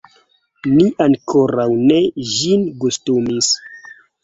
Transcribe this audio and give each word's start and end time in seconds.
Ni 0.69 0.85
ankoraŭ 1.05 1.67
ne 1.91 1.99
ĝin 2.33 2.67
gustumis. 2.87 3.55